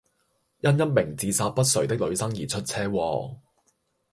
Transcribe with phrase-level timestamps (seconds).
[0.61, 3.35] 因一名自殺不遂的女生而出車禍